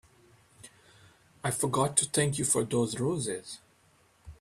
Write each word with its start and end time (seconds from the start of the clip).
I 1.43 1.51
forgot 1.51 1.95
to 1.97 2.05
thank 2.05 2.39
you 2.39 2.43
for 2.45 2.63
those 2.63 2.99
roses. 2.99 3.59